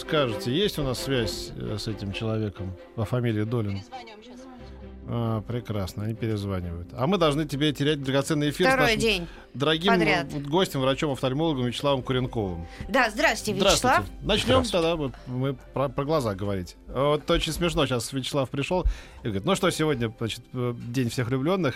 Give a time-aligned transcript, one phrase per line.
[0.00, 0.52] Скажете?
[0.52, 3.80] Есть у нас связь э, с этим человеком по фамилии Долин?
[5.12, 6.88] А, прекрасно, они перезванивают.
[6.92, 9.26] А мы должны тебе терять драгоценный эфир Второй с нашим день.
[9.54, 10.42] дорогим подряд.
[10.48, 12.68] гостем, врачом-офтальмологом Вячеславом Куренковым.
[12.88, 14.04] Да, здравствуйте, Вячеслав.
[14.22, 14.22] Здравствуйте.
[14.22, 16.76] Начнем тогда мы, мы про, про глаза говорить.
[16.86, 17.86] Вот очень смешно.
[17.86, 18.84] Сейчас Вячеслав пришел
[19.22, 21.74] и говорит, ну что, сегодня значит, э, день всех влюбленных.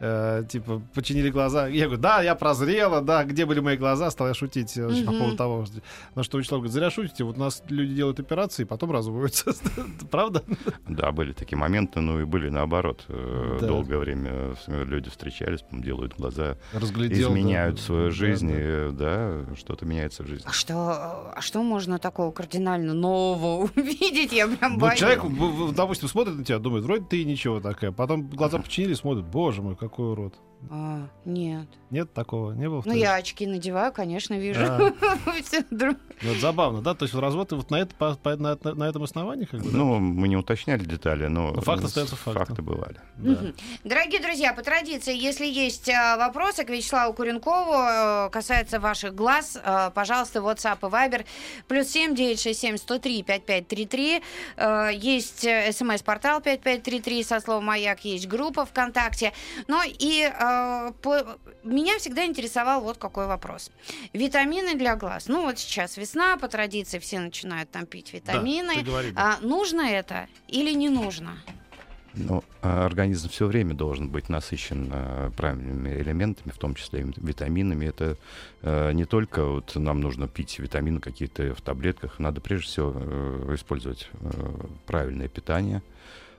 [0.00, 1.66] Э, типа, починили глаза.
[1.68, 4.10] Я говорю, да, я прозрела, да, где были мои глаза?
[4.10, 5.20] Стал я шутить э, значит, по Мгм.
[5.20, 5.66] поводу того.
[6.14, 9.52] На что Вячеслав говорит, зря шутите, вот у нас люди делают операции, потом разводятся.
[10.10, 10.42] Правда?
[10.88, 13.04] Да, были такие моменты, ну и были наоборот.
[13.08, 13.66] Э, Да.
[13.66, 17.30] Долгое время люди встречались, делают глаза, Разглядел.
[17.30, 17.82] изменяют да.
[17.82, 18.58] свою жизнь, да.
[18.58, 20.44] и да, что-то меняется в жизни.
[20.48, 20.74] А что,
[21.36, 24.32] а что можно такого кардинально нового увидеть?
[24.32, 24.98] Я прям Вот боюсь.
[24.98, 25.28] человек, в-
[25.68, 27.92] в- допустим, смотрит на тебя, думает, вроде ты и ничего такая.
[27.92, 30.34] Потом глаза починили, смотрит, боже мой, какой урод.
[30.68, 31.66] А, нет.
[31.90, 32.82] Нет такого, не было?
[32.82, 34.60] в Ну, я очки надеваю, конечно, вижу.
[34.62, 34.92] А.
[36.22, 36.94] Вот забавно, да?
[36.94, 39.76] То есть развод вот на, это, по- по- на, этом основании как бы, да?
[39.78, 42.46] Ну, мы не уточняли детали, но Но факт э, остается фактом.
[42.46, 43.00] факты бывали.
[43.16, 43.38] Да.
[43.84, 49.58] Дорогие друзья, по традиции, если есть э, вопросы к Вячеславу Куренкову, э, касается ваших глаз,
[49.64, 51.24] э, пожалуйста, WhatsApp и Viber,
[51.68, 54.22] плюс 7 967 103 5533.
[54.58, 59.32] Э, Есть э, смс-портал 5533 со словом «Маяк», есть группа ВКонтакте.
[59.68, 63.70] Ну и э, по- меня всегда интересовал вот какой вопрос.
[64.12, 65.28] Витамины для глаз.
[65.28, 68.74] Ну вот сейчас весна, по традиции все начинают там пить Да, витамины.
[68.74, 69.38] ты говори, да.
[69.40, 71.32] А нужно это или не нужно?
[72.14, 77.06] Ну, а организм все время должен быть насыщен э, правильными элементами, в том числе и
[77.18, 77.86] витаминами.
[77.86, 78.16] Это
[78.62, 83.54] э, не только вот нам нужно пить витамины какие-то в таблетках, надо прежде всего э,
[83.54, 84.28] использовать э,
[84.86, 85.82] правильное питание,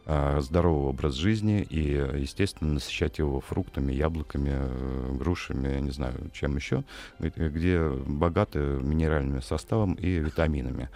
[0.05, 6.29] здоровый образ жизни и, э, естественно, насыщать его фруктами, яблоками, э, грушами, я не знаю,
[6.33, 6.83] чем еще,
[7.19, 10.89] где- где богаты минеральным составом и витаминами.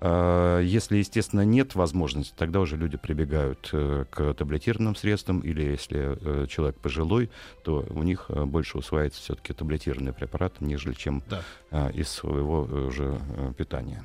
[0.00, 6.18] А, Если, естественно, нет возможности, тогда уже люди прибегают э, к таблетированным средствам, или если
[6.20, 7.30] э, человек пожилой,
[7.62, 11.42] то у них э, больше усваивается все-таки таблетированные препараты, нежели чем Да.
[11.70, 14.02] а, из своего э, уже э, питания.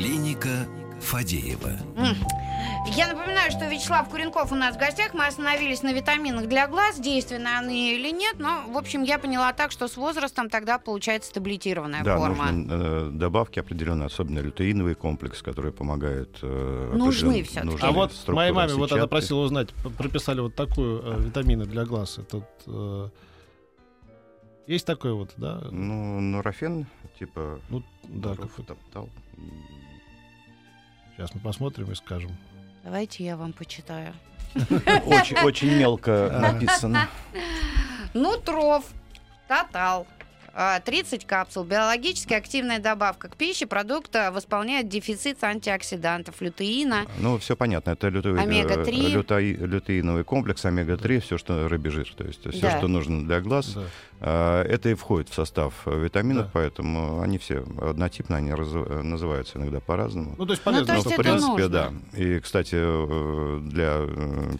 [0.00, 0.66] Клиника
[1.00, 1.70] Фадеева.
[2.94, 5.14] Я напоминаю, что Вячеслав Куренков у нас в гостях.
[5.14, 8.34] Мы остановились на витаминах для глаз, действенны они или нет.
[8.38, 12.52] Но, в общем, я поняла так, что с возрастом тогда получается таблетированная Да, форма.
[12.52, 16.40] нужны э, добавки определенные, особенно лютеиновый комплекс, который помогает...
[16.42, 19.08] э, Нужны определенно- нужны А вот моей маме вот она сетчатки.
[19.10, 22.18] просила узнать, прописали вот такую э, витамины для глаз.
[22.18, 23.08] Это вот, э,
[24.66, 25.62] есть такой вот, да?
[25.70, 26.86] Ну, нурофен,
[27.18, 27.60] типа...
[27.70, 28.74] Ну, да, какой-то.
[28.74, 29.08] топтал.
[31.16, 32.36] Сейчас мы посмотрим и скажем.
[32.84, 34.12] Давайте я вам почитаю.
[34.54, 37.08] Очень, очень мелко написано.
[38.14, 38.84] Нутров,
[39.48, 40.06] Тотал.
[40.58, 41.64] А, 30 капсул.
[41.64, 43.66] Биологически активная добавка к пище.
[43.66, 47.04] Продукт а, восполняет дефицит антиоксидантов, лютеина.
[47.18, 47.90] Ну, все понятно.
[47.90, 48.88] Это Омега-3.
[48.88, 52.10] э, лютеи- лютеиновый комплекс, омега-3, все, что рыбий жир.
[52.16, 52.78] То есть все, Да.
[52.78, 53.82] что нужно для глаз, Да.
[54.20, 56.50] а, это и входит в состав э, витаминов, Да.
[56.54, 60.36] поэтому они все однотипно, они раз- э, называются иногда по-разному.
[60.38, 60.86] Ну, то есть Ну, полезно.
[60.86, 61.68] то Но, есть в это принципе, нужно.
[61.68, 61.92] да.
[62.18, 62.76] И, кстати,
[63.68, 64.06] для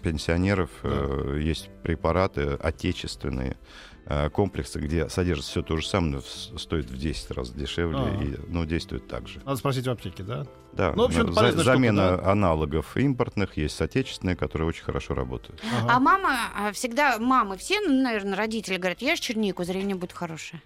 [0.02, 3.56] пенсионеров э, есть препараты отечественные,
[4.32, 6.14] комплексы, где содержится все то же самое,
[6.52, 8.22] но стоит в 10 раз дешевле, Ага.
[8.24, 9.40] и, но действует так же.
[9.44, 10.46] Надо спросить в аптеке, да?
[10.72, 12.30] Да, Ну, в общем-то, за- полезная штука, замена да.
[12.32, 15.62] аналогов импортных есть отечественные, которые очень хорошо работают.
[15.88, 20.60] А мама а, всегда, мамы все, ну, наверное, родители говорят, ешь чернику, зрение будет хорошее.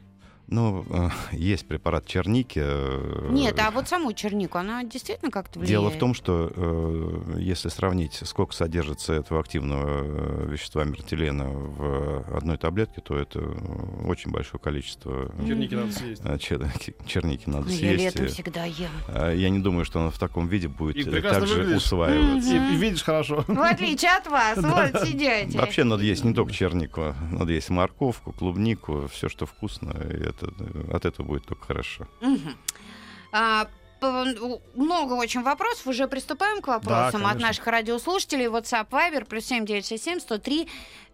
[0.51, 2.61] Ну, э, есть препарат черники.
[2.63, 5.71] э, Нет, а вот саму чернику, она действительно как-то влияет?
[5.71, 12.57] Дело в том, что э, если сравнить, сколько содержится этого активного вещества мертилена в одной
[12.59, 13.39] таблетке, то это
[14.07, 16.23] очень большое количество Черники надо съесть.
[16.25, 18.05] э, черники, черники надо Ну, я съесть.
[18.05, 18.91] летом и, всегда ем.
[19.09, 20.97] э, Я не думаю, что она в таком виде будет
[21.39, 21.77] также выглядишь.
[21.85, 22.51] усваиваться.
[22.51, 23.45] И, и видишь хорошо.
[23.47, 25.47] В отличие от вас, вот, сидите.
[25.57, 29.95] Вообще надо есть не только чернику, надо есть морковку, клубнику, все, что вкусно,
[30.43, 32.07] это, э, от этого будет только хорошо.
[33.33, 33.69] А,
[34.75, 35.87] много очень вопросов.
[35.87, 37.47] Уже приступаем к вопросам от конечно.
[37.49, 38.47] наших радиослушателей.
[38.47, 40.69] WhatsApp Viber плюс 7967 103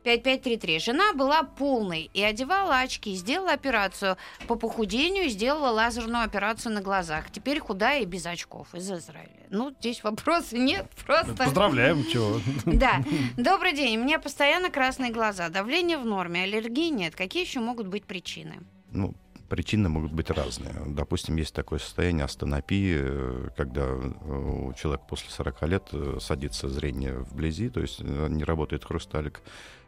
[0.05, 0.79] 5533.
[0.79, 7.31] Жена была полной и одевала очки, сделала операцию по похудению, сделала лазерную операцию на глазах.
[7.33, 9.47] Теперь худая и без очков из Израиля.
[9.51, 11.35] Ну, здесь вопроса нет, просто...
[11.35, 12.41] Поздравляем, чего.
[12.67, 13.03] Да.
[13.37, 13.99] Добрый день.
[13.99, 15.49] У меня постоянно красные глаза.
[15.49, 17.17] Давление в норме, аллергии нет.
[17.17, 18.61] Какие еще могут быть причины?
[18.97, 19.15] Ну,
[19.49, 20.75] причины могут быть разные.
[20.87, 26.69] Допустим, есть такое состояние астенопии, э, когда э, у человека после 40 лет э, садится
[26.69, 29.43] зрение вблизи, то есть не работает хрусталик.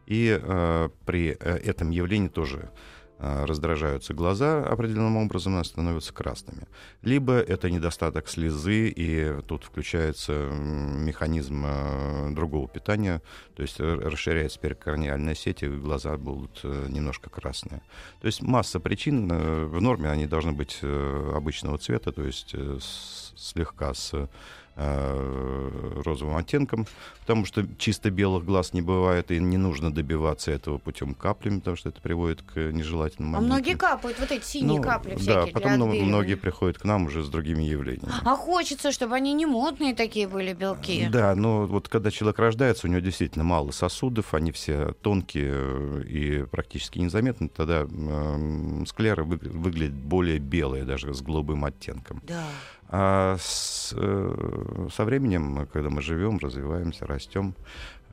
[0.06, 2.70] И э, при этом явлении тоже
[3.18, 6.66] раздражаются глаза определенным образом, они становятся красными.
[7.02, 13.22] Либо это недостаток слезы, и тут включается механизм э, другого питания,
[13.56, 17.82] то есть э, расширяется перикорниальная сеть, и глаза будут э, немножко красные.
[18.20, 19.30] То есть масса причин.
[19.30, 24.28] э, В норме они должны быть э, обычного цвета, то есть э, слегка с э,
[24.78, 26.86] розовым оттенком,
[27.20, 31.76] потому что чисто белых глаз не бывает, и не нужно добиваться этого путем каплями, потому
[31.76, 33.46] что это приводит к нежелательным А моментам.
[33.58, 37.06] многие капают, вот эти синие Ну, капли Да, всякие потом для многие приходят к нам
[37.06, 38.12] уже с другими явлениями.
[38.24, 41.08] А хочется, чтобы они не мутные такие были белки.
[41.10, 46.02] Да, но вот когда человек рождается, у него действительно мало сосудов, они все тонкие э,
[46.08, 52.22] и практически незаметны, тогда м, склера вы- выглядит более белая, даже с голубым оттенком.
[52.26, 52.44] Да.
[52.90, 57.54] А с, э, со временем, когда мы живем, развиваемся, растем,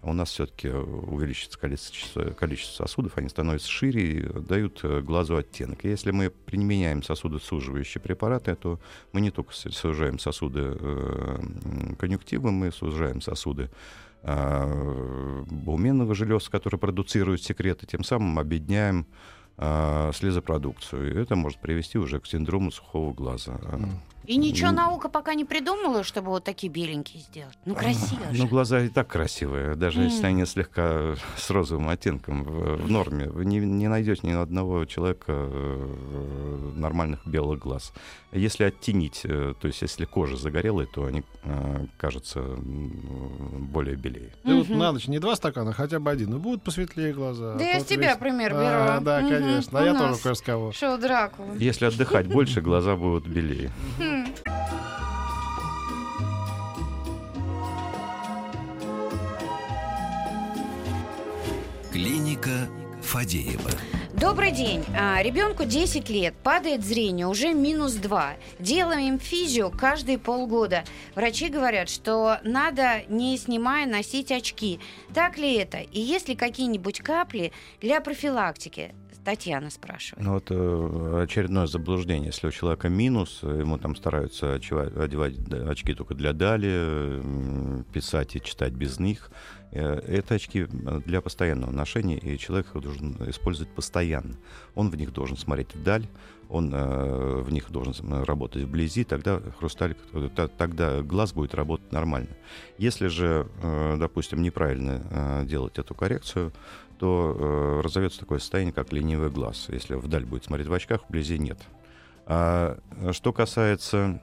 [0.06, 5.84] у нас все-таки увеличится количество, количество сосудов, они становятся шире и дают э, глазу оттенок.
[5.84, 8.80] И если мы применяем сосудосуживающие препараты, то
[9.14, 11.38] мы не только сужаем сосуды э,
[11.98, 13.72] конъюнктивы, мы сужаем сосуды
[14.22, 19.08] э, бауменного железа, который продуцирует секреты, тем самым объединяем
[19.58, 21.14] э, слезопродукцию.
[21.14, 23.60] И это может привести уже к синдрому сухого глаза.
[24.28, 24.76] И ничего М.
[24.76, 27.58] наука пока не придумала, чтобы вот такие беленькие сделать.
[27.66, 28.42] Ну, красиво же.
[28.44, 30.06] Ну, глаза и так красивые, даже М.
[30.08, 33.30] если они слегка с розовым оттенком в, в норме.
[33.30, 37.94] Вы не, не найдете ни одного человека э, нормальных белых глаз.
[38.32, 44.32] Если оттенить, э, то есть если кожа загорелая, то они э, кажутся более белее.
[44.44, 44.78] Ты вот Мгм.
[44.80, 46.32] на ночь не два стакана, хотя бы один.
[46.32, 47.56] Ну, будут посветлее глаза.
[47.56, 48.62] Да А я с тебя весь- пример беру.
[48.64, 49.30] А, да, Мгм.
[49.30, 49.80] конечно.
[49.80, 50.72] А У я нас тоже кое с кого.
[50.72, 51.54] Шоу Дракула.
[51.58, 53.72] Если отдыхать больше, глаза будут белее.
[61.92, 62.68] Клиника
[63.02, 63.72] Фадеева.
[64.14, 64.84] Добрый день.
[64.98, 68.34] А, ребенку 10 лет, падает зрение, уже минус 2.
[68.60, 70.84] Делаем физио каждые полгода.
[71.16, 74.80] Врачи говорят, что надо, не снимая, носить очки.
[75.14, 75.78] Так ли это?
[75.78, 77.52] И есть ли какие-нибудь капли
[77.82, 78.94] для профилактики?
[79.26, 80.24] Татьяна спрашивает.
[80.24, 82.28] Ну, вот э, очередное заблуждение.
[82.28, 85.34] Если у человека минус, ему там стараются одевать
[85.68, 89.32] очки только для дали, писать и читать без них.
[89.72, 94.36] Э, Это очки э, для постоянного ношения, и человек их должен использовать постоянно.
[94.76, 96.06] Он в них должен смотреть вдаль,
[96.48, 99.98] он в них должен работать вблизи, тогда хрусталик,
[100.36, 102.30] та- тогда глаз будет работать нормально.
[102.78, 103.48] Если же,
[103.98, 106.54] допустим, неправильно делать эту коррекцию,
[106.98, 109.68] то э, разовьется такое состояние, как ленивый глаз.
[109.70, 111.60] Если вдаль будет смотреть в очках, вблизи нет.
[112.26, 112.78] А
[113.12, 114.20] что касается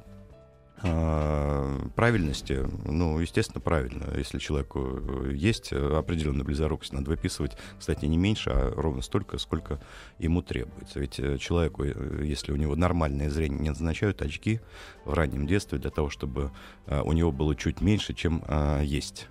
[0.84, 4.04] а, правильности, ну, естественно, правильно.
[4.16, 9.38] Если человеку э, есть э, определенная близорукость, надо выписывать, кстати, не меньше, а ровно столько,
[9.38, 9.80] сколько
[10.18, 10.98] ему требуется.
[10.98, 14.60] Ведь э, человеку, э, если у него нормальное зрение, не назначают очки
[15.04, 16.50] в раннем детстве для того, чтобы
[16.86, 18.42] э, у него было чуть меньше, чем
[18.82, 19.28] есть.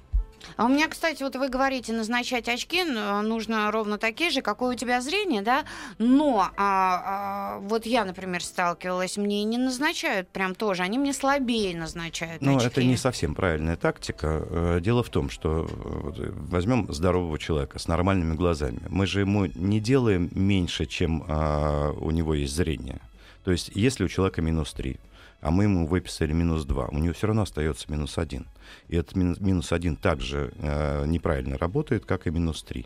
[0.58, 4.76] А у меня, кстати, вот вы говорите, назначать очки н- нужно ровно такие же, какое
[4.76, 5.64] у тебя зрение, да?
[5.98, 11.76] Но а, а, вот я, например, сталкивалась, мне не назначают прям тоже, они мне слабее
[11.78, 12.68] назначают Ну, очки.
[12.68, 14.46] это не совсем правильная тактика.
[14.50, 18.80] Э, Дело в том, что э, вот, э, возьмем здорового человека с нормальными глазами.
[18.90, 23.00] Мы же ему не делаем меньше, чем а, у него есть зрение.
[23.44, 24.98] То есть, если у человека минус 3,
[25.42, 28.46] а мы ему выписали минус 2, у него все равно остается минус 1.
[28.88, 32.86] И этот мин- минус 1 также э, неправильно работает, как и минус 3.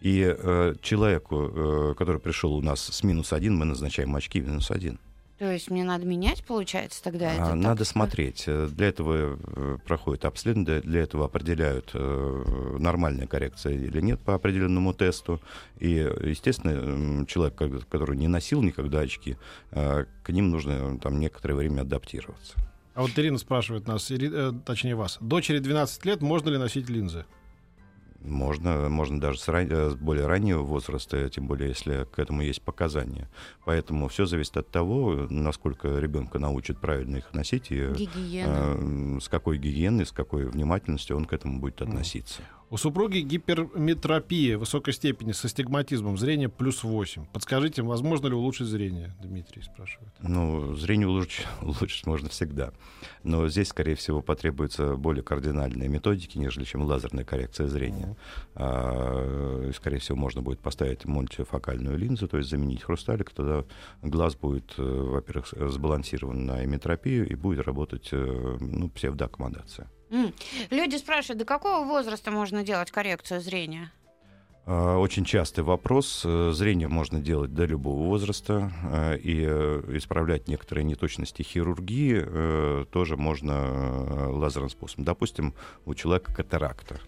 [0.00, 4.70] И э, человеку, э, который пришел у нас с минус 1, мы назначаем очки минус
[4.70, 4.98] 1.
[5.40, 7.88] То есть мне надо менять, получается, тогда это А, так Надо сказать?
[7.88, 8.44] смотреть.
[8.46, 14.34] Э, Для этого э, проходит обследование, для этого определяют э, нормальная коррекция или нет по
[14.34, 15.40] определенному тесту.
[15.78, 19.38] И, естественно, человек, ко- который не носил никогда очки,
[19.70, 22.52] к ним нужно там некоторое время адаптироваться.
[22.92, 24.12] А вот Ирина спрашивает нас,
[24.66, 25.16] точнее вас.
[25.22, 27.24] Дочери 12 лет, можно ли носить линзы?
[28.22, 29.70] Можно, можно даже с, ран...
[29.70, 33.28] с более раннего возраста, тем более если к этому есть показания.
[33.64, 38.76] Поэтому все зависит от того, насколько ребенка научат правильно их носить и Гигиена.
[38.78, 42.42] э, с какой гигиеной, с какой внимательностью он к этому будет относиться.
[42.72, 47.26] У супруги гиперметропия высокой степени с астигматизмом, зрение плюс 8.
[47.32, 49.12] Подскажите, возможно ли улучшить зрение?
[49.20, 50.12] Дмитрий спрашивает.
[50.22, 52.72] Ну, зрение улучшить, улучшить можно всегда.
[53.24, 58.16] Но здесь, скорее всего, потребуются более кардинальные методики, нежели чем лазерная коррекция зрения.
[58.54, 63.64] А, и, скорее всего, можно будет поставить мультифокальную линзу, то есть заменить хрусталик, тогда
[64.02, 69.90] глаз будет, э, во-первых, с- сбалансирован на эметропию и будет работать э, ну, псевдоаккомодация.
[70.70, 73.92] Люди спрашивают, до какого возраста можно делать коррекцию зрения?
[74.66, 76.22] А, Очень частый вопрос.
[76.24, 83.16] Э, Зрение можно делать до любого возраста, э, и э, исправлять некоторые неточности хирургии тоже
[83.16, 85.04] можно лазерным способом.
[85.04, 85.54] Допустим,
[85.86, 87.00] у человека катаракта.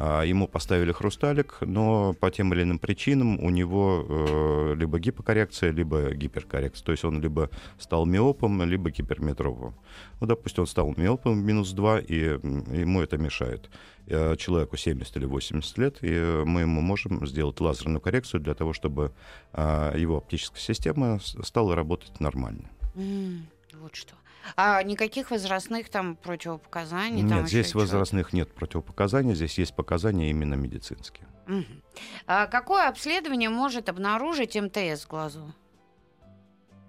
[0.00, 5.72] А, Ему поставили хрусталик, но по тем или иным причинам у него э, либо гипокоррекция,
[5.72, 6.84] либо гиперкоррекция.
[6.84, 7.50] То есть он либо
[7.80, 9.74] стал миопом, либо гиперметровым.
[10.20, 13.70] Ну, допустим, он стал миопом минус 2, и ему это мешает.
[14.06, 18.54] Э, Человеку 70 или 80 лет, и э, мы ему можем сделать лазерную коррекцию для
[18.54, 19.10] того, чтобы
[19.52, 22.70] а, его оптическая система стала работать нормально.
[22.94, 23.48] М,
[23.82, 24.14] Вот что.
[24.56, 27.20] А никаких возрастных там противопоказаний?
[27.28, 31.26] там Нет, еще здесь возрастных нет противопоказаний, здесь есть показания именно медицинские.
[31.46, 31.82] Мгм.
[32.26, 35.54] А какое обследование может обнаружить МТС в глазу?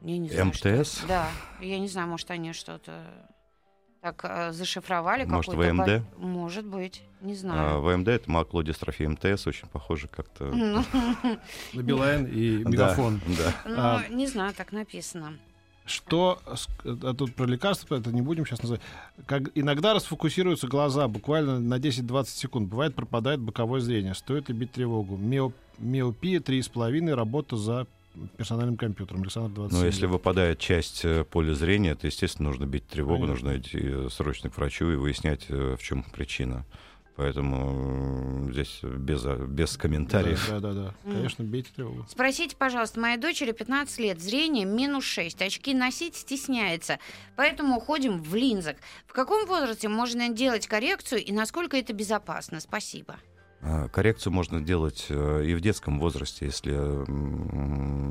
[0.01, 0.97] Я не знаю, что МТС?
[0.99, 1.07] это.
[1.07, 1.27] Да,
[1.59, 3.03] я не знаю, может, они что-то
[4.01, 5.25] так э, зашифровали.
[5.25, 5.77] Может, ВМД?
[5.85, 7.81] боль- Может быть, не А, знаю.
[7.81, 10.45] ВМД это маклодистрофия МТС, очень похоже как-то.
[10.45, 10.83] Ну,
[11.73, 13.19] На Билайн и Мегафон.
[13.37, 13.53] Да.
[13.65, 14.03] ну, А.
[14.09, 15.37] не знаю, так написано.
[15.89, 16.39] Что,
[16.86, 18.81] а тут про лекарства, это не будем сейчас называть.
[19.25, 22.69] Как иногда расфокусируются глаза буквально на 10-20 секунд.
[22.69, 24.13] Бывает, пропадает боковое зрение.
[24.13, 25.17] Стоит ли бить тревогу?
[25.17, 27.88] Миоп- миопия 3,5, работа за
[28.38, 29.22] персональным компьютером.
[29.22, 33.34] Александр 20 Но если выпадает часть э, поля зрения, то, естественно, нужно бить тревогу, Понятно.
[33.34, 36.65] нужно идти э, срочно к врачу и выяснять, э, в чем причина.
[37.19, 40.47] Поэтому здесь без, без комментариев.
[40.49, 40.95] Да, да, да.
[41.03, 41.17] Мгм.
[41.17, 42.05] Конечно, бейте тревогу.
[42.09, 46.97] Спросите, пожалуйста, моей дочери 15 лет, зрение минус 6, очки носить стесняется,
[47.35, 48.77] поэтому уходим в линзах.
[49.05, 52.61] В каком возрасте можно делать коррекцию и насколько это безопасно?
[52.61, 53.17] Спасибо.
[53.61, 56.71] А, Коррекцию можно делать э, и в детском возрасте, если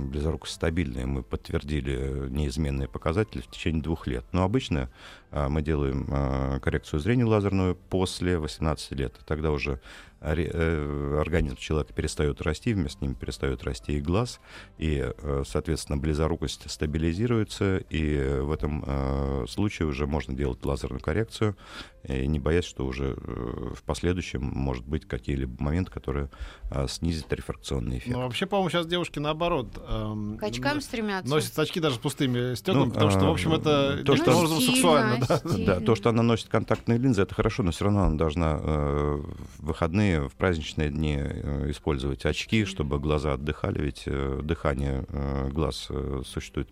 [0.08, 1.06] близорукость стабильная.
[1.06, 4.24] Мы подтвердили неизменные показатели в течение двух лет.
[4.32, 4.90] Но обычно
[5.30, 9.14] а, мы делаем а, коррекцию зрения лазерную после 18 лет.
[9.26, 9.80] Тогда уже
[10.20, 14.40] организм человека перестает расти, вместо с ним перестает расти и глаз,
[14.78, 21.56] и, э, соответственно, близорукость стабилизируется, и в этом э, случае уже можно делать лазерную коррекцию,
[22.04, 26.30] и не боясь, что уже э, в последующем может быть какие-либо моменты, которые
[26.70, 28.16] э, снизят рефракционный эффект.
[28.16, 29.68] Но вообще, по-моему, сейчас девушки наоборот.
[29.88, 31.28] эм, К очкам стремятся.
[31.32, 34.36] Носят очки даже с пустыми стеклами, Ну, потому что, в общем, а, это то, что-
[34.36, 35.26] образом Стильно, сексуально.
[35.28, 35.40] Да.
[35.74, 39.22] Да, то, что она носит контактные линзы, это хорошо, но все равно она должна э,
[39.58, 45.48] в выходные, в праздничные дни э, использовать очки, чтобы глаза отдыхали, ведь э, дыхание э,
[45.50, 45.88] глаз
[46.24, 46.68] существует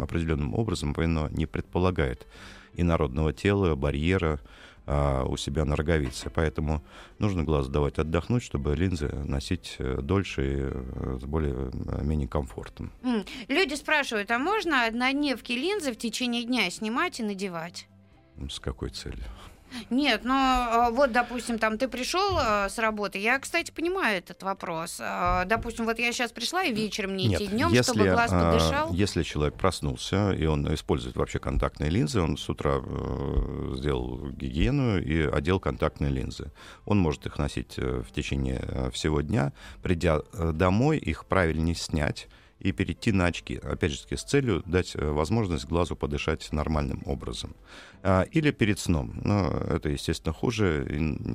[0.00, 2.26] определенным образом, оно не предполагает
[2.74, 4.40] инородного тела, барьера
[4.86, 6.30] а, у себя на роговице.
[6.34, 6.82] Поэтому
[7.18, 12.90] нужно глазу давать отдохнуть, чтобы линзы носить дольше и с более-менее комфортом.
[13.48, 17.88] Люди спрашивают, а можно однодневки линзы в течение дня снимать и надевать?
[18.48, 19.24] С какой целью?
[19.90, 24.42] Нет, но э, вот, допустим, там ты пришел э, с работы, я, кстати, понимаю этот
[24.42, 24.98] вопрос.
[25.00, 28.92] Э, Допустим, вот я сейчас пришла и вечером не идти днем, чтобы глаз а, подышал.
[28.92, 32.80] если человек проснулся, и он использует вообще контактные линзы, он с утра
[33.74, 36.50] сделал гигиену и одел контактные линзы.
[36.84, 39.52] Он может их носить в течение всего дня.
[39.82, 42.28] Придя домой, их правильнее снять
[42.60, 43.56] и перейти на очки.
[43.56, 47.54] Опять же с целью дать э, возможность глазу подышать нормальным образом.
[48.02, 49.20] А, Или перед сном.
[49.24, 50.86] Но это, естественно, хуже,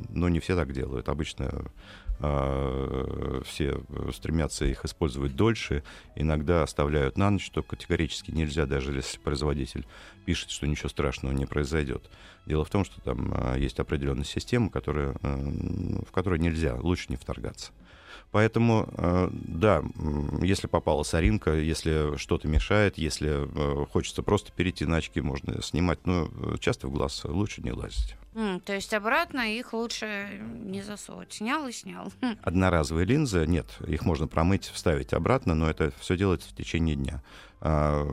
[0.10, 1.10] но не все так делают.
[1.10, 1.72] Обычно
[2.20, 3.82] а, все
[4.14, 5.84] стремятся их использовать дольше,
[6.16, 9.86] иногда оставляют на ночь, что категорически нельзя, даже если производитель
[10.26, 12.10] пишет, что ничего страшного не произойдет.
[12.46, 17.08] Дело в том, что там а, есть определенная система, которая, а, в которой нельзя, лучше
[17.10, 17.72] не вторгаться.
[18.32, 19.84] Поэтому, э, да,
[20.42, 26.06] если попала соринка, если что-то мешает, если э, хочется просто перейти на очки, можно снимать,
[26.06, 28.16] но э, часто в глаз лучше не лазить.
[28.36, 31.34] М, То есть обратно их лучше не засовывать.
[31.34, 32.12] Снял и снял.
[32.22, 32.38] Хм.
[32.42, 37.22] Одноразовые линзы, нет, их можно промыть, вставить обратно, но это все делается в течение дня.
[37.66, 38.06] а,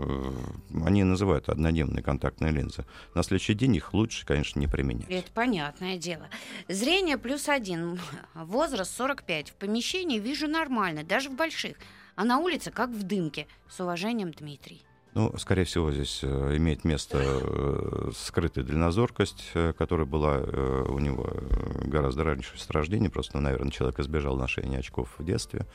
[0.86, 2.84] они называют однодневные контактные линзы.
[3.14, 5.10] На следующий день их лучше, конечно, не применять.
[5.10, 6.28] Это понятное дело.
[6.68, 7.98] Зрение плюс один.
[8.34, 9.50] Возраст 45.
[9.50, 11.76] В помещении вижу нормально, даже в больших.
[12.14, 13.48] А на улице как в дымке.
[13.68, 14.84] С уважением, Дмитрий.
[15.12, 21.28] Ну, скорее всего, здесь э, имеет место э, скрытая дальнозоркость, э, которая была у него
[21.84, 23.10] гораздо раньше с рождения.
[23.10, 25.66] Просто, наверное, человек избежал ношения очков в детстве.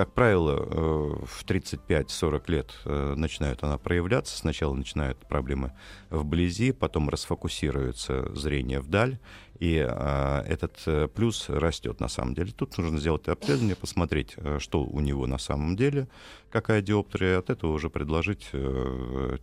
[0.00, 4.34] Как правило, э, в 35-40 лет э, начинает она проявляться.
[4.34, 5.74] Сначала начинают проблемы
[6.08, 9.18] вблизи, потом расфокусируется зрение вдаль,
[9.58, 12.50] и э, этот плюс растет на самом деле.
[12.50, 16.08] Тут нужно сделать обследование, посмотреть, что у него на самом деле,
[16.50, 18.48] какая диоптрия, от этого уже предложить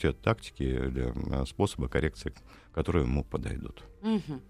[0.02, 2.34] те тактики или способы коррекции,
[2.74, 3.84] которые ему подойдут.
[4.02, 4.42] Мгм.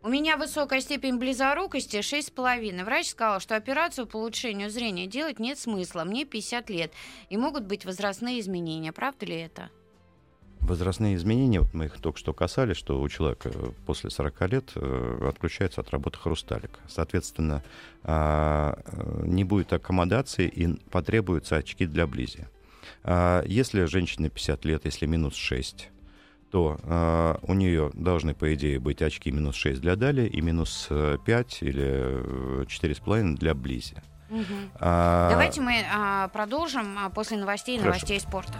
[0.00, 2.84] У меня высокая степень близорукости 6,5.
[2.84, 6.04] Врач сказал, что операцию по улучшению зрения делать нет смысла.
[6.04, 6.92] Мне 50 лет.
[7.30, 8.92] И могут быть возрастные изменения.
[8.92, 9.70] Правда ли это?
[10.60, 13.50] Возрастные изменения, вот мы их только что касались, что у человека
[13.86, 16.78] после 40 лет э, отключается от работы хрусталик.
[16.86, 17.64] Соответственно,
[18.04, 22.46] а, э, не будет аккомодации и потребуются очки для близи.
[23.02, 25.88] А, Если женщине 50 лет, если минус 6,
[26.50, 30.86] то а, у нее должны, по идее, быть очки минус 6 для дали и минус
[30.90, 33.96] э, 5 или э, 4,5 для близи.
[34.30, 34.70] Мгм.
[34.80, 37.96] А, Давайте мы а, продолжим а, после новостей и Хорошо.
[37.96, 38.58] новостей спорта.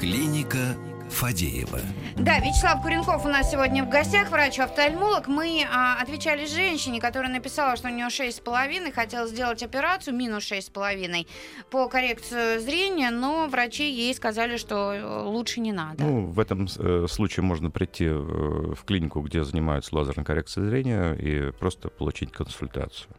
[0.00, 0.76] Клиника
[1.20, 1.80] Фадеева.
[2.16, 5.28] Да, Вячеслав Куренков у нас сегодня в гостях, врач-офтальмолог.
[5.28, 11.26] Мы а, отвечали женщине, которая написала, что у нее 6,5, хотела сделать операцию, минус 6,5
[11.70, 16.04] по коррекцию зрения, но врачи ей сказали, что э, лучше не надо.
[16.04, 21.12] Ну, в этом э, случае можно прийти э, в клинику, где занимаются лазерной коррекцией зрения,
[21.12, 23.14] и просто получить консультацию.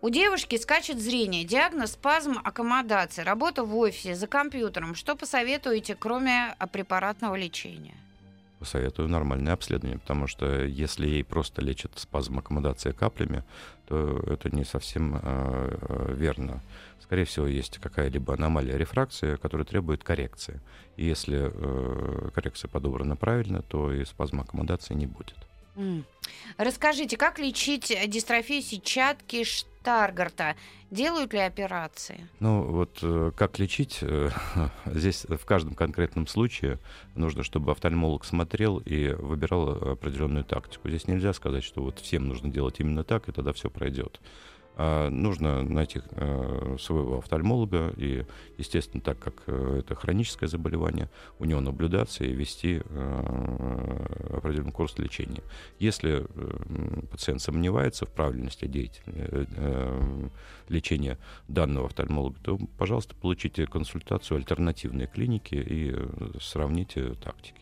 [0.00, 1.44] У девушки скачет зрение.
[1.44, 3.22] Диагноз спазм аккомодации.
[3.22, 4.94] Работа в офисе, за компьютером.
[4.94, 7.94] Что посоветуете, кроме а, препаратного лечения?
[8.58, 13.42] Посоветую нормальное обследование, потому что если ей просто лечат спазм аккомодации каплями,
[13.86, 16.60] то это не совсем э, верно.
[17.00, 20.60] Скорее всего, есть какая-либо аномалия рефракции, которая требует коррекции.
[20.96, 25.36] И если э, коррекция подобрана правильно, то и спазма аккомодации не будет.
[26.58, 30.56] Расскажите, как лечить дистрофию сетчатки Штаргарта?
[30.90, 32.28] Делают ли операции?
[32.38, 34.28] Ну вот э, как лечить, э,
[34.84, 36.78] здесь в каждом конкретном случае
[37.14, 40.90] нужно, чтобы офтальмолог смотрел и выбирал определенную тактику.
[40.90, 44.20] Здесь нельзя сказать, что вот всем нужно делать именно так, и тогда все пройдет.
[44.74, 48.24] А нужно найти э, своего офтальмолога и,
[48.56, 54.98] естественно, так как э, это хроническое заболевание, у него наблюдаться и вести э, определенный курс
[54.98, 55.42] лечения.
[55.78, 56.26] Если
[57.10, 58.64] пациент сомневается в правильности
[60.68, 65.94] лечения данного офтальмолога, то, пожалуйста, получите консультацию альтернативной клиники и
[66.40, 67.61] сравните тактики.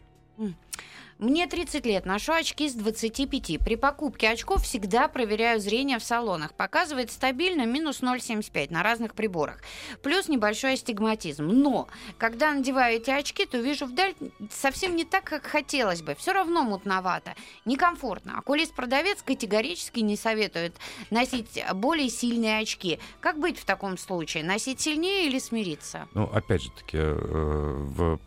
[1.20, 3.62] Мне 30 лет, ношу очки с 25.
[3.62, 6.54] При покупке очков всегда проверяю зрение в салонах.
[6.54, 9.60] Показывает стабильно минус 0,75 на разных приборах.
[10.02, 11.44] Плюс небольшой астигматизм.
[11.44, 14.14] Но, когда надеваю эти очки, то вижу вдаль
[14.50, 16.14] совсем не так, как хотелось бы.
[16.14, 17.34] Все равно мутновато,
[17.66, 18.38] некомфортно.
[18.38, 20.74] Окулист-продавец категорически не советует
[21.10, 22.98] носить более сильные очки.
[23.20, 24.42] Как быть в таком случае?
[24.42, 26.08] Носить сильнее или смириться?
[26.14, 28.18] Ну, опять же таки, э, в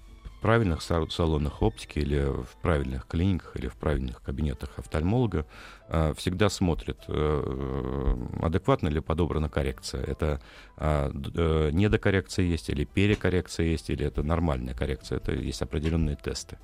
[0.43, 5.45] правильных са- салонах оптики или в правильных клиниках или в правильных кабинетах офтальмолога
[5.87, 10.03] э, всегда смотрят, э, адекватно ли подобрана коррекция.
[10.03, 10.41] Это
[10.77, 15.19] а, э, недокоррекция есть или перекоррекция есть, или это нормальная коррекция.
[15.19, 16.57] Это есть определенные тесты.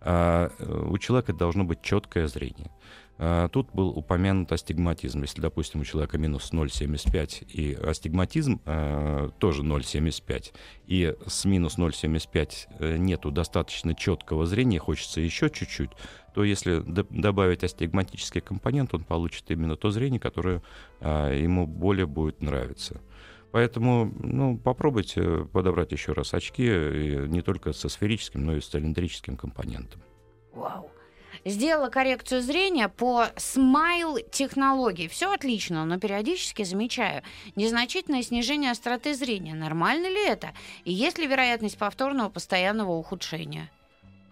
[0.00, 0.50] А,
[0.92, 2.70] У человека должно быть четкое зрение.
[3.18, 5.22] А, Тут был упомянут астигматизм.
[5.22, 10.52] Если, допустим, у человека минус 0,75 и астигматизм э, тоже 0,75,
[10.86, 15.90] и с минус 0,75 э, нету достаточно четкого зрения, хочется еще чуть-чуть,
[16.34, 20.62] то если добавить астигматический компонент, он получит именно то зрение, которое
[21.00, 23.00] а, ему более будет нравиться.
[23.52, 28.66] Поэтому, ну, попробуйте подобрать еще раз очки и не только со сферическим, но и с
[28.66, 30.02] цилиндрическим компонентом.
[30.52, 30.90] Вау.
[31.46, 35.06] Сделала коррекцию зрения по смайл-технологии.
[35.06, 37.22] Все отлично, но периодически замечаю
[37.54, 39.54] незначительное снижение остроты зрения.
[39.54, 40.48] Нормально ли это?
[40.84, 43.70] И есть ли вероятность повторного постоянного ухудшения?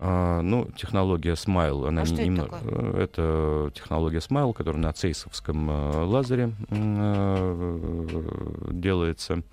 [0.00, 2.59] А, ну, технология Smile, она А это немного...
[2.59, 2.92] такое?
[2.94, 9.44] э, Это технология Smile, которая на цейсовском э, лазере м, э, делается.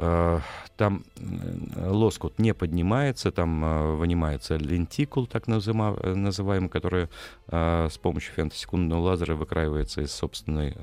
[0.00, 0.40] Э,
[0.76, 7.08] там э, лоскут не поднимается, там э, вынимается лентикул, так называемый, который
[7.50, 10.76] с помощью фемтосекундного лазера выкраивается из собственной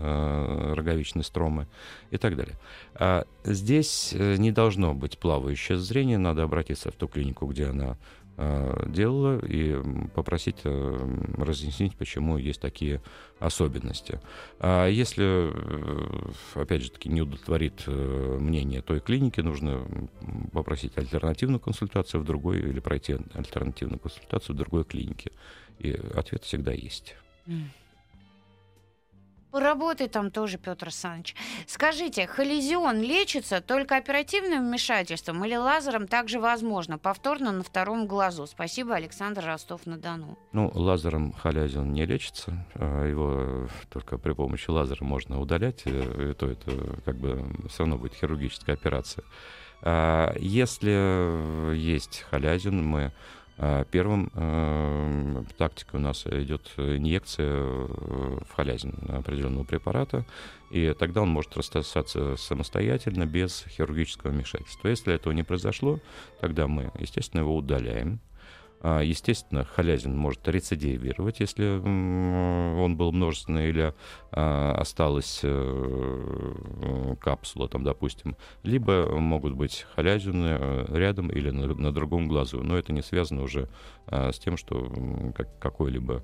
[0.73, 1.67] роговичной стромы
[2.09, 2.55] и так далее.
[2.95, 7.97] А здесь не должно быть плавающее зрение, надо обратиться в ту клинику, где она
[8.37, 9.81] делала и
[10.13, 13.01] попросить э, разъяснить, почему есть такие
[13.39, 14.19] особенности.
[14.59, 19.87] А если, э, опять же таки, не удовлетворит мнение той клиники, нужно
[20.51, 25.31] попросить альтернативную консультацию в другой или пройти альтернативную консультацию в другой клинике.
[25.79, 27.15] И ответ всегда есть.
[29.55, 31.33] Поработай там тоже, Петр Александрович.
[31.65, 36.97] Скажите, холезион лечится только оперативным вмешательством или лазером также возможно?
[36.97, 38.47] Повторно на втором глазу.
[38.47, 40.37] Спасибо, Александр Ростов-на-Дону.
[40.51, 42.67] Ну, лазером холезион не лечится.
[42.73, 45.83] А его только при помощи лазера можно удалять.
[45.85, 49.23] Э, и то это как бы все равно будет хирургическая операция.
[49.81, 53.13] А если есть халязин, мы
[53.91, 57.87] первым э, тактикой у нас идет инъекция э,
[58.47, 60.25] в халязин определенного препарата,
[60.71, 64.89] и тогда он может рассосаться самостоятельно, без хирургического вмешательства.
[64.89, 65.99] Если этого не произошло,
[66.41, 68.19] тогда мы, естественно, его удаляем.
[68.87, 73.95] А, естественно, халязин может рецидивировать, если он был множественный или
[74.31, 78.35] а, осталась э, капсула, там, допустим.
[78.61, 82.61] Либо могут быть халязины э, рядом или на, другом глазу.
[82.61, 83.69] Но это не связано уже
[84.05, 86.21] а, с тем, что какой-либо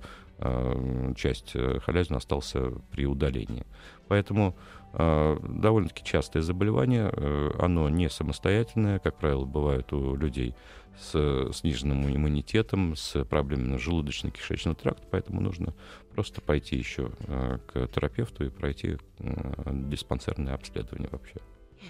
[1.15, 3.65] часть э, халязина остался при удалении.
[4.08, 4.56] Поэтому
[4.93, 7.10] довольно-таки частое заболевание,
[7.58, 10.54] оно не самостоятельное, как правило, бывает у людей
[10.99, 15.73] с сниженным иммунитетом, с проблемами желудочно-кишечного тракта, поэтому нужно
[16.13, 21.36] просто пойти еще э, к терапевту и пройти э, диспансерное обследование вообще.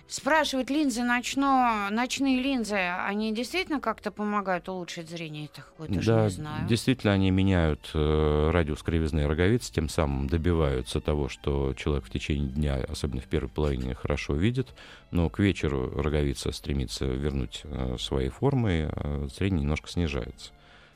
[0.07, 5.45] Спрашивают, линзы ночно, ночные линзы, они действительно как-то помогают улучшить зрение?
[5.45, 6.67] Это какое-то да, не знаю.
[6.67, 12.49] действительно, они меняют э, радиус кривизны роговицы, тем самым добиваются того, что человек в течение
[12.49, 14.69] дня, особенно в первой половине, хорошо видит,
[15.11, 20.51] но к вечеру роговица стремится вернуть э, свои формы, э, зрение немножко снижается.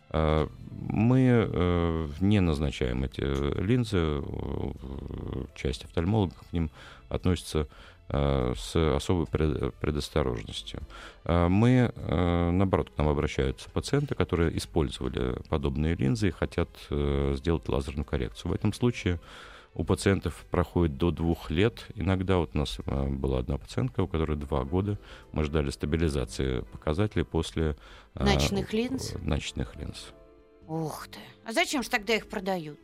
[0.10, 3.22] Э, мы э, не назначаем эти
[3.62, 4.22] линзы,
[5.56, 6.70] часть офтальмологов к ним
[7.08, 7.68] относится Э,
[8.08, 10.82] с особой предосторожностью.
[11.24, 17.68] Э, мы, э, наоборот, к нам обращаются пациенты, которые использовали подобные линзы и хотят сделать
[17.68, 18.52] лазерную коррекцию.
[18.52, 19.20] В этом случае
[19.74, 21.86] у пациентов проходит до двух лет.
[21.96, 25.00] Иногда вот у нас была одна пациентка, у которой два года
[25.32, 27.76] мы ждали стабилизации показателей после
[28.14, 29.16] ночных линз.
[29.22, 30.14] Ночных линз.
[30.68, 31.20] Ух ты!
[31.44, 32.80] А зачем же тогда их продают?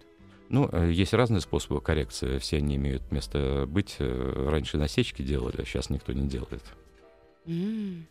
[0.52, 3.96] Ну, э, есть разные способы коррекции, все они имеют место быть.
[4.00, 6.62] Э, раньше насечки делали, а сейчас никто не делает.
[7.46, 8.04] Mm.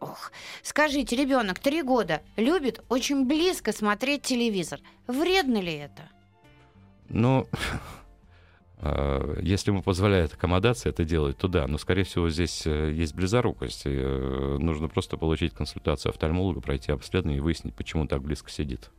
[0.00, 0.32] Ох,
[0.64, 4.80] скажите, ребенок три года любит очень близко смотреть телевизор.
[5.06, 6.02] Вредно ли это?
[7.08, 7.46] Ну,
[8.78, 11.68] а, если ему позволяет аккомодация это делать, то да.
[11.68, 13.82] Но, скорее всего, здесь э, есть близорукость.
[13.84, 18.90] И нужно просто получить консультацию офтальмолога, пройти обследование и выяснить, почему так близко сидит.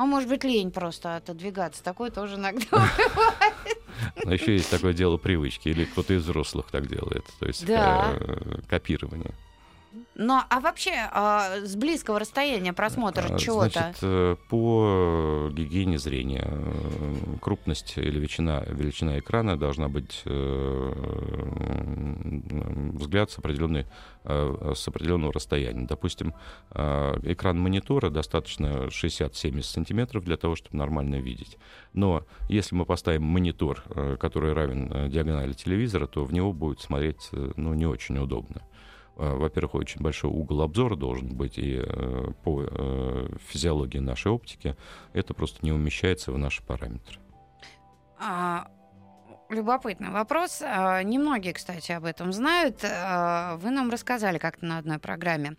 [0.00, 1.84] А может быть, лень просто отодвигаться.
[1.84, 3.78] Такое тоже иногда бывает.
[4.24, 7.26] Но еще есть такое дело привычки, или кто-то из взрослых так делает.
[7.38, 8.14] То есть да.
[8.18, 9.34] Э, копирование.
[10.22, 13.70] Ну, а вообще а, с близкого расстояния просмотр а, чего-то?
[13.70, 20.92] Значит, э, по гигиене зрения э, крупность или величина, величина экрана должна быть э,
[22.92, 23.86] взгляд с, определенной,
[24.24, 25.86] с определенного расстояния.
[25.86, 26.34] Допустим,
[26.70, 31.56] экран монитора достаточно 60-70 сантиметров для того, чтобы нормально видеть.
[31.94, 33.82] Но если мы поставим монитор,
[34.20, 38.60] который равен диагонали телевизора, то в него будет смотреть ну, не очень удобно.
[39.20, 44.76] Э, во-первых, очень большой угол обзора должен быть, и э, по э, физиологии нашей оптики
[45.12, 47.18] это просто не умещается в наши параметры.
[48.18, 48.66] А,
[49.50, 50.62] Любопытный вопрос.
[50.62, 52.84] А, немногие, кстати, об этом знают.
[52.84, 55.56] А, вы нам рассказали как-то на одной программе.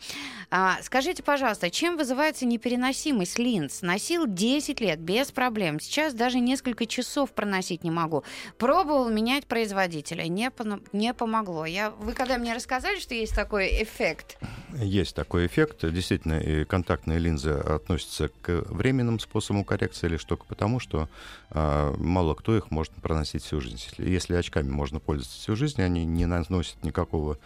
[0.50, 3.82] А, скажите, пожалуйста, чем вызывается непереносимость линз?
[3.82, 5.82] Носил 10 лет без проблем.
[5.82, 8.24] Сейчас даже несколько часов проносить не могу.
[8.58, 10.24] Пробовал менять производителя.
[10.24, 10.52] Не,
[10.94, 11.66] не помогло.
[11.66, 14.38] Я, вы когда мне рассказали, что есть такой эффект?
[14.78, 15.90] Есть такой эффект.
[15.92, 21.10] Действительно, и контактные линзы относятся к временным способам коррекции лишь только потому, что
[21.50, 23.78] э, мало кто их может проносить всю жизнь.
[23.82, 27.38] Если, если очками можно пользоваться всю жизнь, они не наносят никакого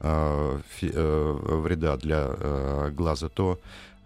[0.00, 3.60] э, фи, э, вреда для э, глаза, то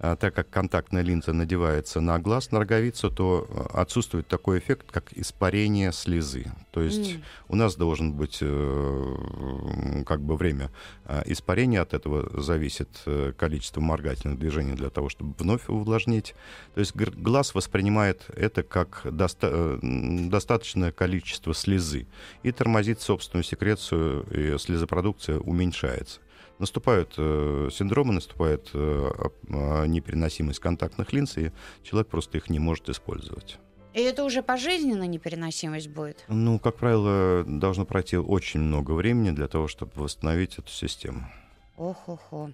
[0.07, 4.90] а, так как контактная линза надевается на глаз, на роговицу, то а, отсутствует такой эффект,
[4.90, 6.53] как испарение слезы.
[6.73, 7.23] То есть М.
[7.49, 10.71] у нас должен быть э, как бы время
[11.07, 16.35] а, испарения, от этого зависит э, количество моргательных движений для того, чтобы вновь увлажнить.
[16.75, 22.07] То есть глаз воспринимает это как доста- э, достаточное количество слезы
[22.43, 26.21] и тормозит собственную секрецию, и слезопродукция уменьшается.
[26.64, 29.11] Наступают э, синдромы, наступает э,
[29.50, 33.59] а, непереносимость контактных линз, и человек просто их не может использовать.
[33.92, 36.24] И это уже пожизненно непереносимость будет?
[36.29, 41.29] Ну, как правило, должно пройти очень много времени для того, чтобы восстановить эту систему.
[41.77, 42.53] Ох-охо.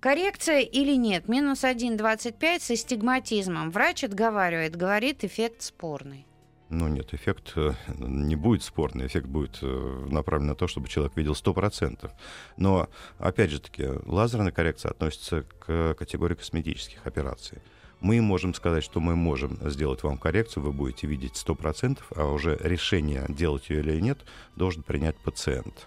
[0.00, 1.28] Коррекция или нет?
[1.28, 3.70] Минус 1,25 с астигматизмом.
[3.70, 6.26] Врач отговаривает, говорит, эффект спорный.
[6.68, 11.16] Ну нет, эффект э, не будет спорный, эффект будет э, направлен на то, чтобы человек
[11.16, 12.10] видел 100%.
[12.56, 17.58] Но, опять же таки, лазерная коррекция относится к категории косметических операций.
[18.00, 22.58] Мы можем сказать, что мы можем сделать вам коррекцию, вы будете видеть 100%, а уже
[22.62, 24.18] решение, делать ее или нет,
[24.56, 25.86] должен принять пациент.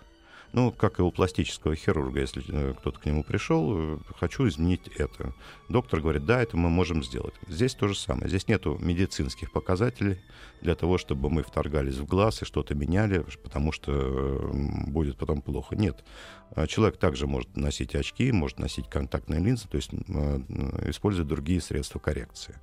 [0.52, 4.88] Ну, как и у пластического хирурга, если э, кто-то к нему пришел, э, хочу изменить
[4.98, 5.34] это.
[5.68, 7.36] Доктор говорит, да, это мы можем сделать.
[7.48, 8.30] Здесь то же самое.
[8.30, 10.18] Здесь нету медицинских показателей
[10.62, 14.50] для того, чтобы мы вторгались в глаз и что-то меняли, потому что
[14.88, 15.76] будет потом плохо.
[15.76, 16.04] Нет.
[16.56, 19.98] А Человек также может носить очки, может носить контактные линзы, то есть э,
[20.90, 22.56] использовать другие средства коррекции.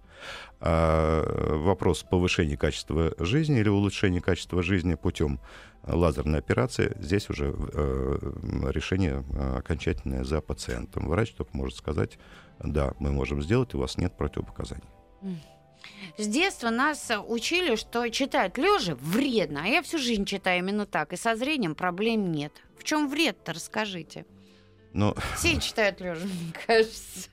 [0.60, 1.22] А
[1.56, 5.40] вопрос повышения качества жизни или улучшения качества жизни путем
[5.86, 8.18] лазерной операции, здесь уже э,
[8.70, 11.08] решение э, окончательное за пациентом.
[11.08, 12.18] Врач только может сказать,
[12.58, 14.88] да, мы можем сделать, у вас нет противопоказаний.
[16.18, 20.86] С детства нас э, учили, что читать лежа вредно, а я всю жизнь читаю именно
[20.86, 22.52] так, и со зрением проблем нет.
[22.78, 24.26] В чем вред-то, расскажите.
[24.96, 27.28] Но Все читают лежа, мне кажется.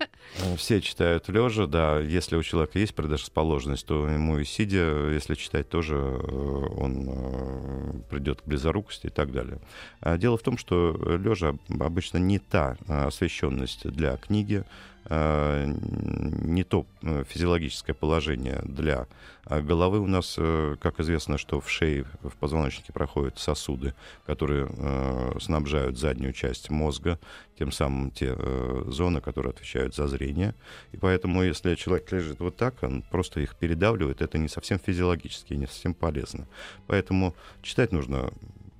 [0.57, 1.97] все читают лежа, да.
[1.99, 7.93] Если у человека есть предрасположенность, то ему и сидя, если читать, тоже э, он э,
[8.09, 9.61] придет к близорукости и так далее.
[10.01, 14.65] А Дело в том, что лежа обычно не та э, освещенность для книги,
[15.09, 19.07] не то э, физиологическое положение для
[19.45, 19.99] э, головы.
[19.99, 23.93] У нас, э, как известно, что в шее, в позвоночнике проходят сосуды,
[24.25, 27.19] которые э, снабжают заднюю часть мозга,
[27.59, 30.55] тем самым те э, зоны, которые отвечают за зрение.
[30.93, 35.53] И поэтому, если человек лежит вот так, он просто их передавливает, это не совсем физиологически,
[35.53, 36.47] не совсем полезно.
[36.87, 38.31] Поэтому читать нужно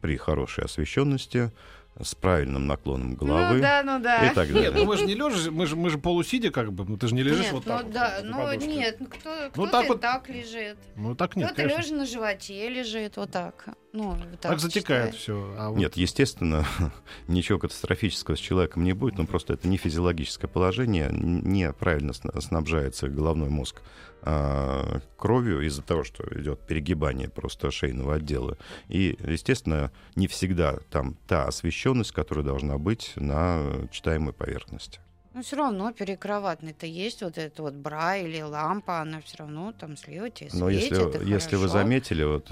[0.01, 1.51] при хорошей освещенности,
[2.01, 4.25] с правильным наклоном головы Ну да, ну да.
[4.25, 4.63] и так далее.
[4.63, 7.07] Нет, ну мы же не лежишь, мы же, мы же полусидя как бы, ну ты
[7.07, 7.83] же не лежишь Нет, вот ну так.
[7.83, 10.77] вот, да, ну нет, ну кто, кто-то так и вот- так лежит.
[10.95, 13.67] Ну так нет, Кто-то лежа на животе лежит вот так.
[13.93, 15.53] Ну, так, Так затекает все.
[15.55, 16.65] А вот Нет, естественно,
[17.27, 23.07] ничего катастрофического с человеком не будет, но просто это не физиологическое положение, неправильно сна- снабжается
[23.07, 23.83] головной мозг
[24.23, 28.57] а, кровью из-за того, что идет перегибание просто шейного отдела.
[28.87, 35.01] И, естественно, не всегда там та освещенность, которая должна быть на читаемой поверхности.
[35.33, 39.97] Ну, все равно перекроватный-то есть вот эта вот бра или лампа, она все равно там
[39.97, 42.51] слева тебе Но светит, если, если вы заметили, вот,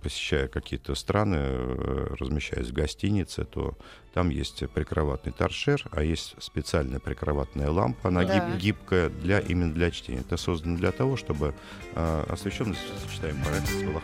[0.00, 3.76] посещая какие-то страны, э, размещаясь в гостинице, то
[4.14, 8.34] там есть прикроватный торшер, а есть специальная прикроватная лампа, она Да.
[8.34, 10.20] гиб- гибкая для, именно для чтения.
[10.20, 11.54] Это создано для того, чтобы
[11.96, 12.80] э, освещенность
[13.20, 14.02] поверхности была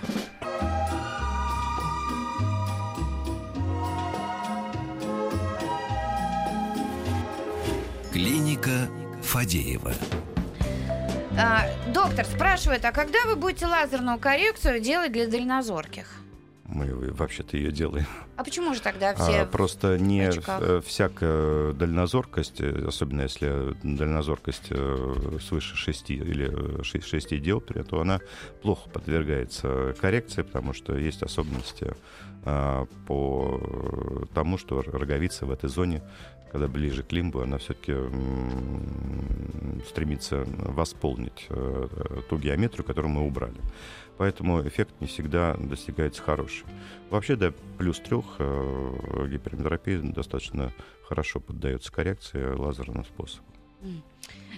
[8.46, 8.88] Клиника
[9.22, 9.92] Фадеева.
[11.36, 16.06] А, доктор спрашивает, а когда вы будете лазерную коррекцию делать для дальнозорких?
[16.64, 18.06] Мы вообще-то ее делаем.
[18.36, 19.46] А почему же тогда А, все...
[19.46, 20.62] просто не очках.
[20.62, 28.00] э, всякая дальнозоркость, э, особенно если дальнозоркость э, свыше 6 или 6, 6 диоптрий, то
[28.00, 28.20] она
[28.62, 31.96] плохо подвергается коррекции, потому что есть особенности
[32.44, 36.00] а, по тому, что роговица в этой зоне,
[36.50, 37.94] когда ближе к лимбу, она все-таки
[39.86, 41.88] стремится восполнить э,
[42.28, 43.60] ту геометрию, которую мы убрали.
[44.18, 46.64] Поэтому эффект не всегда достигается хороший.
[47.10, 50.72] Вообще до плюс трех э, гиперметропия достаточно
[51.06, 53.46] хорошо поддается коррекции лазерным способом.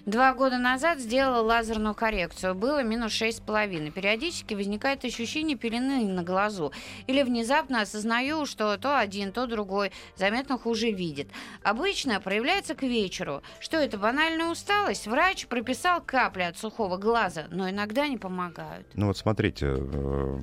[0.09, 2.55] Два года назад сделала лазерную коррекцию.
[2.55, 3.91] Было минус шесть с половиной.
[3.91, 6.73] Периодически возникает ощущение пелены на глазу.
[7.07, 11.29] Или внезапно осознаю, что то один, то другой заметно хуже видит.
[11.63, 13.43] Обычно проявляется к вечеру.
[13.61, 15.07] Что это, банальная усталость?
[15.07, 18.87] Врач прописал капли от сухого глаза, но иногда не помогают.
[18.95, 20.39] Ну вот смотрите, э,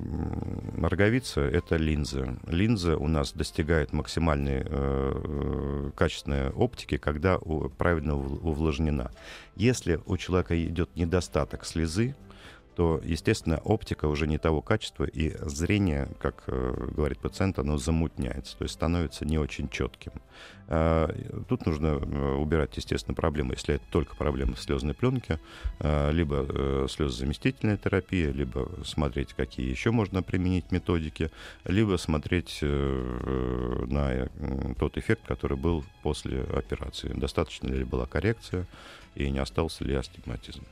[0.80, 2.38] роговица— это линза.
[2.46, 7.40] Линза у нас достигает максимальной э, э, качественной оптики, когда
[7.78, 9.05] правильно ув- увлажнена.
[9.56, 12.14] Если у человека идет недостаток слезы,
[12.76, 18.56] то, естественно, оптика уже не того качества, и зрение, как э, говорит пациент, оно замутняется,
[18.58, 20.12] то есть становится не очень четким.
[20.68, 21.08] Э,
[21.48, 25.40] тут нужно э, убирать, естественно, проблемы, если это только проблемы слезной пленки,
[25.78, 31.30] э, либо э, слезозаместительная терапия, либо смотреть, какие еще можно применить методики,
[31.64, 34.28] либо смотреть э, на э,
[34.78, 37.08] тот эффект, который был после операции.
[37.08, 38.66] Достаточно ли была коррекция
[39.14, 40.62] и не остался ли астигматизм.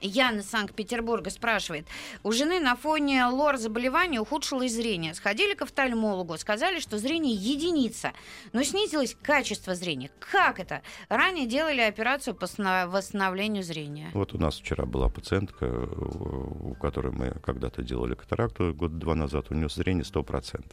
[0.00, 1.86] Яна Санкт-Петербурга спрашивает.
[2.22, 5.14] У жены на фоне лор заболевания ухудшилось зрение.
[5.14, 8.12] Сходили к офтальмологу, сказали, что зрение единица,
[8.52, 10.10] но снизилось качество зрения.
[10.20, 10.82] Как это?
[11.08, 12.46] Ранее делали операцию по
[12.86, 14.10] восстановлению зрения.
[14.14, 19.14] Вот у нас вчера была пациентка, у у которой мы когда-то делали катаракту год два
[19.14, 20.64] назад, у нее зрение 100%.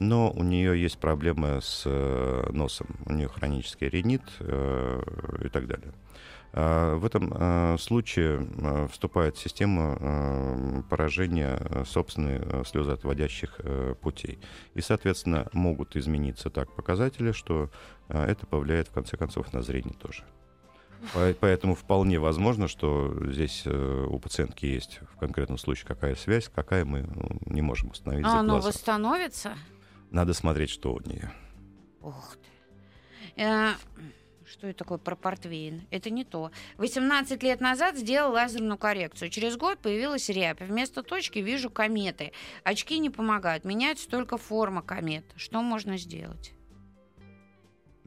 [0.00, 5.02] Но у нее есть проблемы с э, носом, у нее хронический ринит э,
[5.44, 5.92] и так далее.
[6.52, 13.94] А, В этом э, случае э, вступает система э, поражения э, собственных э, слезоотводящих э,
[14.00, 14.38] путей.
[14.74, 17.70] И, соответственно, могут измениться так показатели, что
[18.08, 20.24] э, это повлияет, в конце концов, на зрение тоже.
[21.12, 26.50] По- Поэтому вполне возможно, что здесь э, у пациентки есть в конкретном случае какая связь,
[26.52, 29.52] какая мы ну, не можем установить А за оно восстановится?
[30.10, 31.30] Надо смотреть, что у нее.
[32.00, 32.36] Ух
[33.36, 33.38] ты.
[34.50, 35.86] Что это такое про портвейн?
[35.90, 36.50] Это не то.
[36.78, 39.28] 18 лет назад сделал лазерную коррекцию.
[39.28, 40.60] Через год появилась рябь.
[40.60, 42.32] Вместо точки вижу кометы.
[42.64, 43.64] Очки не помогают.
[43.64, 45.26] Меняется только форма комет.
[45.36, 46.54] Что можно сделать?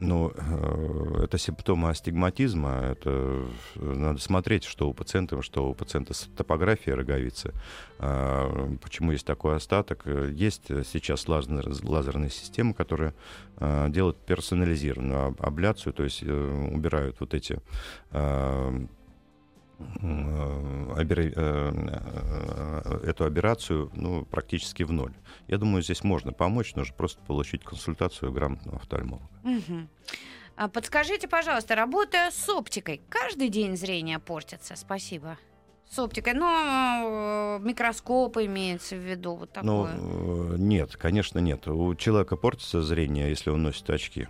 [0.04, 2.80] Ну, э, это симптомы астигматизма.
[2.90, 7.52] Это э, надо смотреть, что у пациента, что у пациента с топографией роговицы.
[8.00, 8.50] А,
[8.82, 10.02] Почему есть такой остаток?
[10.06, 13.14] Э, Есть сейчас лазер- лазерные системы, которые
[13.90, 17.60] делают персонализированную абляцию, то есть убирают вот эти
[23.04, 25.12] эту операцию ну, практически в ноль.
[25.48, 29.28] Я думаю, здесь можно помочь, нужно просто получить консультацию грамотного офтальмолога.
[29.42, 29.88] Мгм.
[30.56, 34.76] А Подскажите, пожалуйста, работая с оптикой, каждый день зрение портится?
[34.76, 35.38] Спасибо.
[35.90, 39.98] С оптикой, но э, микроскоп имеется в виду, вот Ну, такое.
[39.98, 41.66] э, нет, конечно, нет.
[41.68, 44.26] У человека портится зрение, если он носит очки.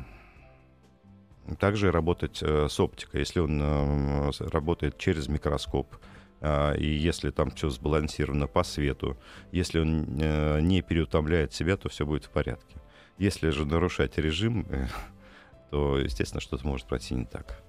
[1.58, 5.96] Также работать э, с оптикой, если он э, работает через микроскоп,
[6.44, 9.16] а, и если там все сбалансировано по свету,
[9.52, 12.76] если он э, не переутомляет себя, то все будет в порядке.
[13.16, 14.88] Если же нарушать режим, э,
[15.70, 17.62] то, естественно, что-то может пройти не так.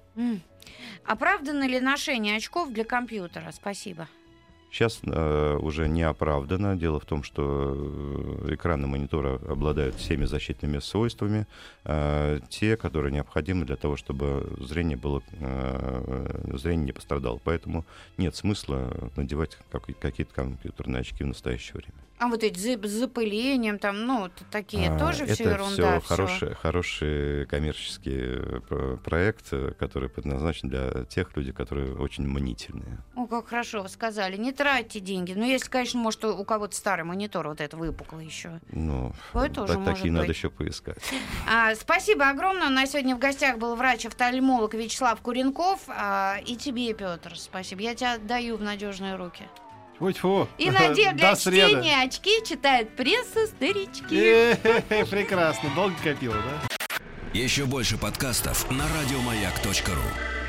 [1.04, 3.52] Оправдано ли ношение очков для компьютера?
[3.52, 4.08] Спасибо.
[4.74, 6.76] Сейчас э, уже не оправдано.
[6.76, 11.46] Дело в том, что э, экраны монитора обладают всеми защитными свойствами,
[11.84, 17.40] э, те, которые необходимы для того, чтобы зрение было, э, зрение не пострадало.
[17.44, 17.84] Поэтому
[18.16, 21.94] нет смысла надевать как- какие-то компьютерные очки в настоящее время.
[22.18, 25.72] А вот эти с запылением, там, ну, такие А, тоже все Это ерунда.
[25.74, 26.06] все всё.
[26.08, 32.98] хороший, хороший коммерческий э, про- проект, э, который предназначен для тех людей, которые очень мнительные.
[33.16, 34.36] О, как хорошо вы сказали.
[34.36, 35.32] Не тратьте деньги.
[35.34, 38.60] Ну, если, конечно, может, у кого-то старый монитор вот это выпукло еще.
[38.70, 40.36] Ну, Ой, тоже та- может такие надо быть.
[40.36, 40.98] еще поискать.
[41.52, 42.68] А, спасибо огромное.
[42.68, 45.80] У нас сегодня в гостях был врач-офтальмолог Вячеслав Куренков.
[45.88, 47.82] А, и тебе, Петр, спасибо.
[47.82, 49.42] Я тебя отдаю в надежные руки.
[49.96, 50.48] Тьфу-тьфу.
[50.58, 54.56] И надев для чтения очки читает прессу старички.
[55.10, 55.70] Прекрасно.
[55.74, 56.98] Долго копила, да?
[57.32, 60.43] Еще больше подкастов на радиомаяк.ру.